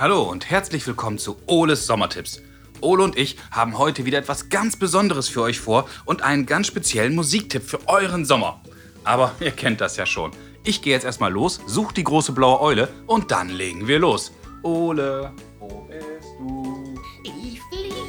[0.00, 2.40] Hallo und herzlich willkommen zu Oles Sommertipps.
[2.80, 6.68] Ole und ich haben heute wieder etwas ganz Besonderes für euch vor und einen ganz
[6.68, 8.62] speziellen Musiktipp für euren Sommer.
[9.02, 10.30] Aber ihr kennt das ja schon.
[10.62, 14.30] Ich gehe jetzt erstmal los, such die große blaue Eule und dann legen wir los.
[14.62, 16.94] Ole, wo bist du?
[17.24, 18.08] Ich fliege.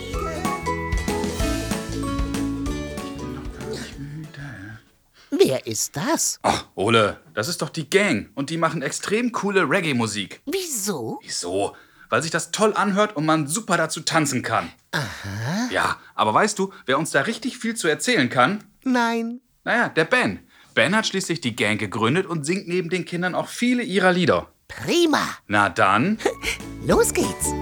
[5.31, 6.39] Wer ist das?
[6.41, 10.41] Ach, Ole, das ist doch die Gang und die machen extrem coole Reggae-Musik.
[10.45, 11.19] Wieso?
[11.23, 11.75] Wieso?
[12.09, 14.71] Weil sich das toll anhört und man super dazu tanzen kann.
[14.91, 15.69] Aha.
[15.71, 18.63] Ja, aber weißt du, wer uns da richtig viel zu erzählen kann?
[18.83, 19.41] Nein.
[19.63, 20.39] Naja, der Ben.
[20.73, 24.47] Ben hat schließlich die Gang gegründet und singt neben den Kindern auch viele ihrer Lieder.
[24.67, 25.21] Prima.
[25.47, 26.17] Na dann.
[26.87, 27.53] Los geht's.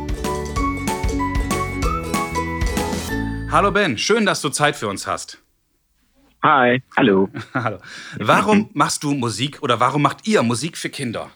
[3.52, 5.40] Hallo Ben, schön, dass du Zeit für uns hast.
[6.44, 7.30] Hi, hallo.
[7.54, 7.80] Hallo.
[8.20, 11.32] Warum machst du Musik oder warum macht ihr Musik für Kinder?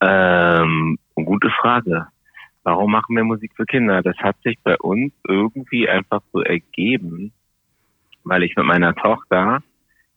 [0.00, 0.98] Ähm,
[1.28, 2.06] gute Frage.
[2.62, 4.02] Warum machen wir Musik für Kinder?
[4.02, 7.32] Das hat sich bei uns irgendwie einfach so ergeben,
[8.24, 9.62] weil ich mit meiner Tochter,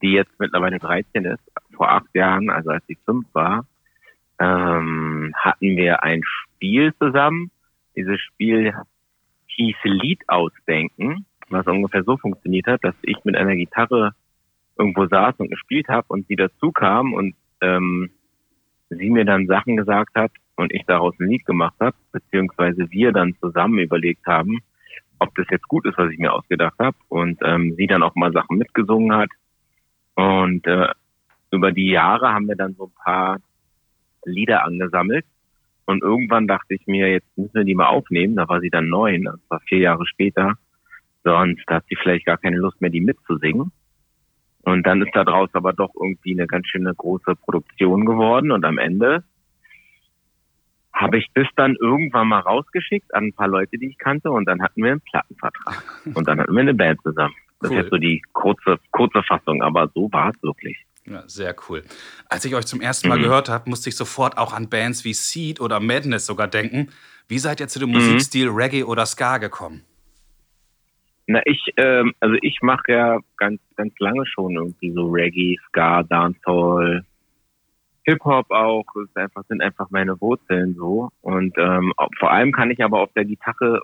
[0.02, 1.44] die jetzt mittlerweile 13 ist,
[1.76, 3.66] vor acht Jahren, also als sie fünf war,
[4.40, 7.52] ähm, hatten wir ein Spiel zusammen.
[7.96, 8.73] Dieses Spiel
[9.48, 14.14] hieß Lied ausdenken, was ungefähr so funktioniert hat, dass ich mit einer Gitarre
[14.78, 18.12] irgendwo saß und gespielt habe und sie dazu kam und ähm,
[18.90, 20.31] sie mir dann Sachen gesagt hat
[20.62, 24.59] und ich daraus ein Lied gemacht habe, beziehungsweise wir dann zusammen überlegt haben,
[25.20, 28.16] ob das jetzt gut ist, was ich mir ausgedacht habe und ähm, sie dann auch
[28.16, 29.30] mal Sachen mitgesungen hat
[30.16, 30.88] und äh,
[31.52, 33.40] über die Jahre haben wir dann so ein paar
[34.26, 35.26] Lieder angesammelt
[35.86, 38.36] und irgendwann dachte ich mir, jetzt müssen wir die mal aufnehmen.
[38.36, 40.53] Da war sie dann neun, das war vier Jahre später.
[41.23, 43.72] Sonst hat sie vielleicht gar keine Lust mehr, die mitzusingen.
[44.64, 48.52] Und dann ist daraus aber doch irgendwie eine ganz schöne große Produktion geworden.
[48.52, 49.24] Und am Ende
[51.01, 54.31] habe ich das dann irgendwann mal rausgeschickt an ein paar Leute, die ich kannte.
[54.31, 55.84] Und dann hatten wir einen Plattenvertrag.
[56.16, 57.34] Und dann hatten wir eine Band zusammen.
[57.59, 57.78] Das Cool.
[57.78, 59.61] ist jetzt so die kurze, kurze Fassung.
[59.61, 60.78] Aber so war es wirklich.
[61.06, 61.84] Ja, sehr cool.
[62.29, 63.23] Als ich euch zum ersten Mal Mhm.
[63.23, 66.90] gehört habe, musste ich sofort auch an Bands wie Seed oder Madness sogar denken.
[67.28, 67.95] Wie seid ihr zu dem Mhm.
[67.95, 69.81] Musikstil Reggae oder Ska gekommen?
[71.28, 76.03] Na, ich, ähm, also ich mache ja ganz, ganz lange schon irgendwie so Reggae, Ska,
[76.03, 77.06] Dancehall,
[78.11, 81.09] Hip-Hop auch, ist einfach, sind einfach meine Wurzeln so.
[81.22, 83.81] Und ähm, vor allem kann ich aber auf der Gitarre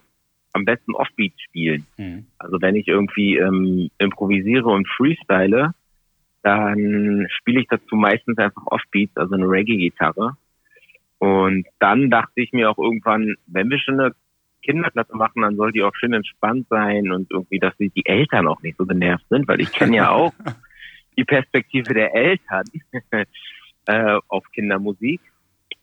[0.54, 1.86] am besten Offbeat spielen.
[1.98, 2.26] Hm.
[2.38, 5.72] Also wenn ich irgendwie ähm, improvisiere und freestyle,
[6.44, 10.38] dann spiele ich dazu meistens einfach Offbeats, also eine Reggae-Gitarre.
[11.20, 14.14] Und dann dachte ich mir auch irgendwann, wenn wir schon eine
[14.64, 18.62] Kinderklasse machen, dann soll die auch schön entspannt sein und irgendwie, dass die Eltern auch
[18.62, 20.34] nicht so genervt sind, weil ich kenne ja auch
[21.18, 22.66] die Perspektive der Eltern
[23.88, 25.22] äh, auf Kindermusik.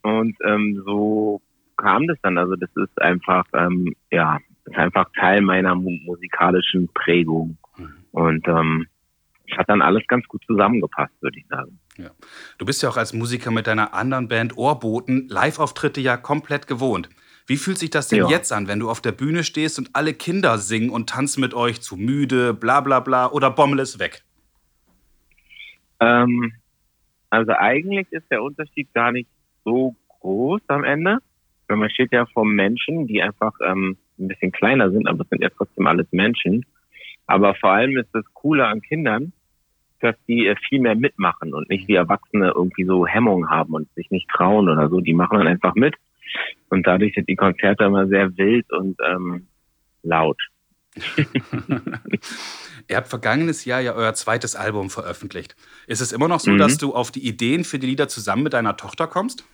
[0.02, 1.40] Und ähm, so
[1.76, 2.38] kam das dann.
[2.38, 7.58] Also das ist einfach, ähm, ja, das ist einfach Teil meiner mu musikalischen Prägung.
[7.76, 7.94] Mhm.
[8.12, 8.86] Und ähm,
[9.56, 11.78] hat dann alles ganz gut zusammengepasst, würde ich sagen.
[11.96, 12.10] Ja.
[12.58, 17.08] Du bist ja auch als Musiker mit deiner anderen Band Ohrboten Live-Auftritte ja komplett gewohnt.
[17.46, 18.28] Wie fühlt sich das denn Ja.
[18.28, 21.52] jetzt an, wenn du auf der Bühne stehst und alle Kinder singen und tanzen mit
[21.52, 24.24] euch zu müde, bla bla bla oder Bommel ist weg?
[26.00, 26.54] Ähm,
[27.34, 29.28] also eigentlich ist der Unterschied gar nicht
[29.64, 31.18] so groß am Ende.
[31.66, 35.28] Weil man steht ja vor Menschen, die einfach ähm, ein bisschen kleiner sind, aber es
[35.30, 36.64] sind ja trotzdem alles Menschen.
[37.26, 39.32] Aber vor allem ist das Coole an Kindern,
[40.00, 43.92] dass die äh, viel mehr mitmachen und nicht wie Erwachsene irgendwie so Hemmungen haben und
[43.94, 45.00] sich nicht trauen oder so.
[45.00, 45.94] Die machen dann einfach mit.
[46.68, 49.46] Und dadurch sind die Konzerte immer sehr wild und ähm,
[50.02, 50.40] laut.
[52.88, 55.56] Ihr habt vergangenes Jahr ja euer zweites Album veröffentlicht.
[55.86, 56.58] Ist es immer noch so, Mhm.
[56.58, 59.44] dass du auf die Ideen für die Lieder zusammen mit deiner Tochter kommst?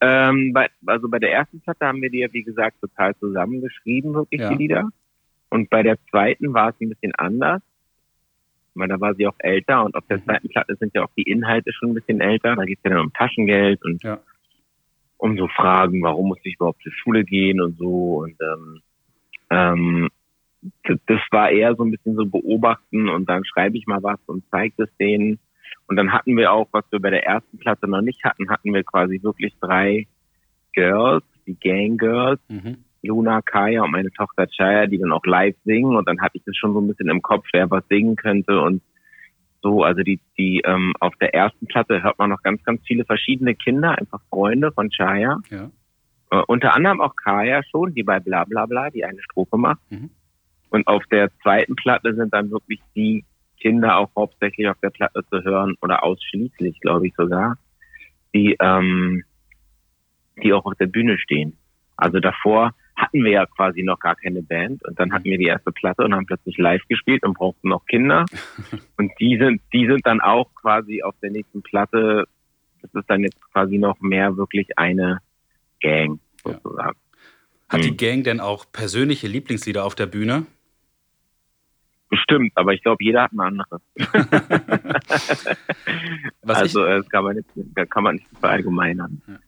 [0.00, 4.14] Ähm, bei, also bei der ersten Platte haben wir die ja, wie gesagt, total zusammengeschrieben,
[4.14, 4.50] wirklich Ja.
[4.50, 4.88] die Lieder.
[5.48, 7.62] Und bei der zweiten war es ein bisschen anders.
[8.74, 10.24] Weil da war sie auch älter und auf der Mhm.
[10.24, 12.56] zweiten Platte sind ja auch die Inhalte schon ein bisschen älter.
[12.56, 14.20] Da geht es ja dann um Taschengeld und Ja.
[15.16, 18.18] um so Fragen, warum muss ich überhaupt zur Schule gehen und so.
[18.22, 18.82] Und ähm,
[19.48, 20.08] ähm,
[20.84, 24.44] das war eher so ein bisschen so beobachten und dann schreibe ich mal was und
[24.50, 25.38] zeige es denen.
[25.88, 28.74] Und dann hatten wir auch, was wir bei der ersten Platte noch nicht hatten, hatten
[28.74, 30.06] wir quasi wirklich drei
[30.72, 32.78] Girls, die Gang Girls, Mhm.
[33.02, 35.96] Luna, Kaya und meine Tochter Chaya, die dann auch live singen.
[35.96, 38.60] Und dann hatte ich das schon so ein bisschen im Kopf, wer was singen könnte
[38.60, 38.82] und
[39.62, 39.82] so.
[39.82, 43.54] Also die, die ähm, auf der ersten Platte hört man noch ganz, ganz viele verschiedene
[43.54, 45.40] Kinder, einfach Freunde von Chaya.
[45.50, 45.70] Ja.
[46.30, 49.80] Äh, unter anderem auch Kaya schon, die bei Bla Bla Bla die eine Strophe macht.
[49.90, 50.10] Mhm.
[50.76, 53.24] Und auf der zweiten Platte sind dann wirklich die
[53.58, 57.56] Kinder auch hauptsächlich auf der Platte zu hören oder ausschließlich, glaube ich sogar,
[58.34, 59.24] die ähm,
[60.42, 61.56] die auch auf der Bühne stehen.
[61.96, 65.46] Also davor hatten wir ja quasi noch gar keine Band und dann hatten wir die
[65.46, 68.26] erste Platte und haben plötzlich live gespielt und brauchten noch Kinder.
[68.98, 72.26] Und die sind, die sind dann auch quasi auf der nächsten Platte.
[72.82, 75.20] Das ist dann jetzt quasi noch mehr wirklich eine
[75.80, 76.98] Gang sozusagen.
[76.98, 77.70] Ja.
[77.70, 77.90] Hat hm.
[77.90, 80.46] die Gang denn auch persönliche Lieblingslieder auf der Bühne?
[82.08, 83.82] Bestimmt, aber ich glaube, jeder hat ein anderes.
[86.46, 89.20] also das kann man, nicht, kann man nicht verallgemeinern.
[89.26, 89.38] Ja.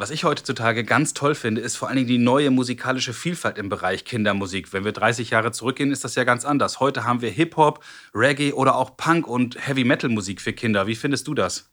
[0.00, 3.68] Was ich heutzutage ganz toll finde, ist vor allen Dingen die neue musikalische Vielfalt im
[3.68, 4.72] Bereich Kindermusik.
[4.72, 6.78] Wenn wir 30 Jahre zurückgehen, ist das ja ganz anders.
[6.78, 7.82] Heute haben wir Hip-Hop,
[8.14, 10.86] Reggae oder auch Punk und Heavy-Metal-Musik für Kinder.
[10.86, 11.68] Wie findest du das?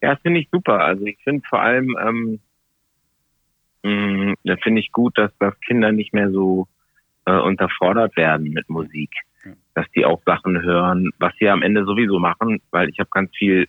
[0.00, 0.84] Ja, das finde ich super.
[0.84, 2.40] Also ich finde vor allem, ähm,
[3.82, 6.68] mm, da finde ich gut, dass, dass Kinder nicht mehr so
[7.28, 9.10] äh, unterfordert werden mit Musik.
[9.74, 13.30] Dass die auch Sachen hören, was sie am Ende sowieso machen, weil ich habe ganz
[13.36, 13.68] viel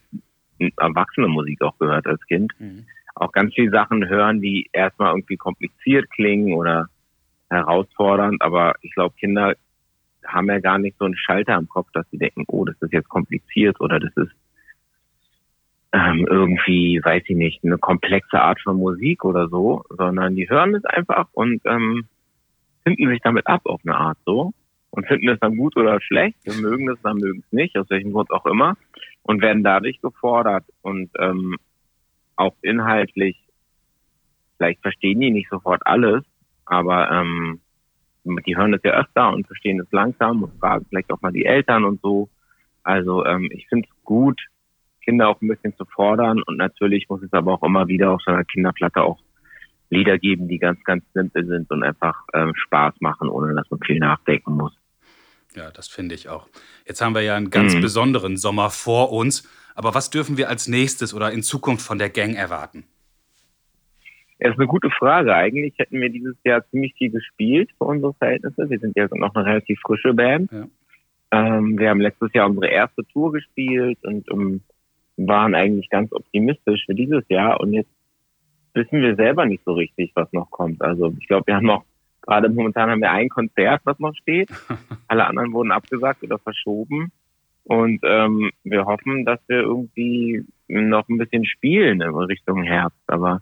[0.78, 2.52] erwachsene Musik auch gehört als Kind.
[2.60, 2.86] Mhm
[3.20, 6.88] auch ganz viele Sachen hören, die erstmal irgendwie kompliziert klingen oder
[7.50, 9.56] herausfordernd, aber ich glaube, Kinder
[10.26, 12.94] haben ja gar nicht so einen Schalter im Kopf, dass sie denken, oh, das ist
[12.94, 14.32] jetzt kompliziert oder das ist
[15.92, 20.76] ähm, irgendwie, weiß ich nicht, eine komplexe Art von Musik oder so, sondern die hören
[20.76, 22.06] es einfach und ähm,
[22.84, 24.54] finden sich damit ab auf eine Art so
[24.92, 27.90] und finden es dann gut oder schlecht, wir mögen es, dann mögen es nicht, aus
[27.90, 28.76] welchem Grund auch immer
[29.24, 31.58] und werden dadurch gefordert und ähm,
[32.36, 33.38] auch inhaltlich,
[34.58, 36.24] vielleicht verstehen die nicht sofort alles,
[36.66, 37.60] aber ähm,
[38.46, 41.46] die hören es ja öfter und verstehen es langsam und fragen vielleicht auch mal die
[41.46, 42.30] Eltern und so.
[42.84, 44.40] Also ähm, ich finde es gut,
[45.04, 48.22] Kinder auch ein bisschen zu fordern und natürlich muss es aber auch immer wieder auf
[48.22, 49.20] so einer Kinderplatte auch
[49.90, 53.80] Lieder geben, die ganz, ganz simpel sind und einfach ähm, Spaß machen, ohne dass man
[53.82, 54.74] viel nachdenken muss.
[55.56, 56.48] Ja, das finde ich auch.
[56.86, 57.82] Jetzt haben wir ja einen ganz mhm.
[57.82, 59.48] besonderen Sommer vor uns.
[59.76, 62.84] Aber was dürfen wir als nächstes oder in Zukunft von der Gang erwarten?
[64.40, 65.34] Ja, ist eine gute Frage.
[65.34, 68.70] Eigentlich hätten wir dieses Jahr ziemlich viel gespielt für unsere Verhältnisse.
[68.70, 70.52] Wir sind ja noch eine relativ frische Band.
[70.52, 70.68] Ja.
[71.32, 74.62] Ähm, wir haben letztes Jahr unsere erste Tour gespielt und um, ähm,
[75.18, 77.60] waren eigentlich ganz optimistisch für dieses Jahr.
[77.60, 77.92] Und jetzt
[78.80, 80.82] wissen wir selber nicht so richtig, was noch kommt.
[80.82, 81.84] Also ich glaube, wir haben noch,
[82.22, 84.50] gerade momentan haben wir ein Konzert, was noch steht.
[85.08, 87.12] Alle anderen wurden abgesagt oder verschoben.
[87.64, 93.04] Und ähm, wir hoffen, dass wir irgendwie noch ein bisschen spielen in Richtung Herbst.
[93.08, 93.42] Aber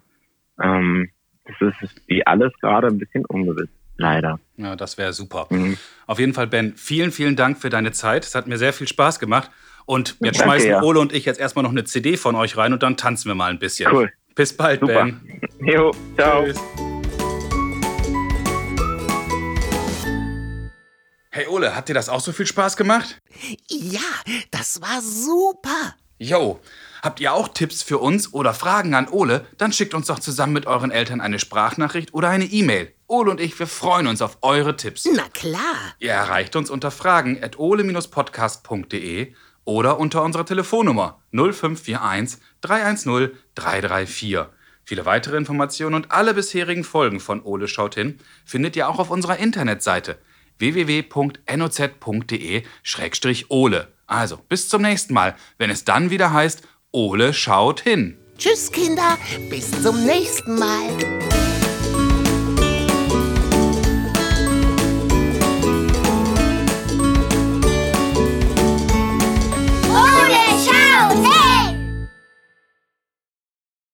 [0.62, 1.08] ähm,
[1.46, 3.70] das ist wie alles gerade ein bisschen ungewiss.
[3.96, 4.38] Leider.
[4.56, 5.46] Ja, das wäre super.
[5.50, 5.76] Mhm.
[6.06, 8.24] Auf jeden Fall, Ben, vielen, vielen Dank für deine Zeit.
[8.24, 9.50] Es hat mir sehr viel Spaß gemacht.
[9.86, 10.82] Und jetzt Danke, schmeißen ja.
[10.82, 13.34] Ole und ich jetzt erstmal noch eine CD von euch rein und dann tanzen wir
[13.34, 13.90] mal ein bisschen.
[13.90, 14.12] Cool.
[14.38, 15.04] Bis bald, Super.
[15.04, 15.40] Ben.
[15.66, 16.44] Jo, ciao.
[16.44, 16.60] Tschüss.
[21.30, 23.20] Hey Ole, hat dir das auch so viel Spaß gemacht?
[23.68, 24.00] Ja,
[24.52, 25.96] das war super.
[26.18, 26.60] Yo,
[27.02, 29.44] habt ihr auch Tipps für uns oder Fragen an Ole?
[29.56, 32.94] Dann schickt uns doch zusammen mit euren Eltern eine Sprachnachricht oder eine E-Mail.
[33.08, 35.04] Ole und ich, wir freuen uns auf eure Tipps.
[35.12, 35.94] Na klar.
[35.98, 39.34] Ihr erreicht uns unter fragen at ole-podcast.de
[39.68, 44.38] oder unter unserer Telefonnummer 0541 310 334.
[44.82, 49.10] Viele weitere Informationen und alle bisherigen Folgen von Ole schaut hin findet ihr auch auf
[49.10, 50.16] unserer Internetseite
[50.56, 51.08] www.noz.de-ole.
[54.06, 58.16] Also, bis zum nächsten Mal, wenn es dann wieder heißt, Ole schaut hin.
[58.38, 59.18] Tschüss, Kinder,
[59.50, 61.47] bis zum nächsten Mal.